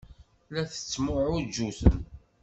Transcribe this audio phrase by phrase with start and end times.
[0.53, 1.99] La tettemɛujjutem.